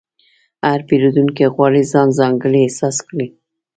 [0.67, 3.27] هر پیرودونکی غواړي ځان ځانګړی احساس کړي.